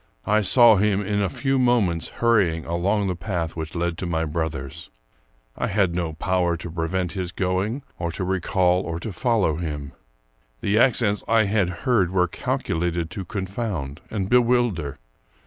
[0.25, 4.25] I saw him in a few moments hurrying along the path which led to my
[4.25, 4.89] brother's.
[5.55, 9.91] I had no power to prevent his going, or to recall or to follow him.
[10.61, 14.97] The accents I had heard were cal culated to confound and bewilder.